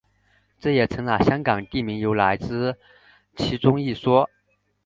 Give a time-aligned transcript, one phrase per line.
[0.59, 2.75] 这也成了香港地名由来之
[3.35, 4.27] 其中一说。